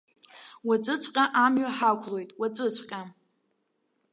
[0.67, 3.01] Уаҵәыҵәҟьа амҩа ҳақәлоит, уаҵәыҵәҟьа!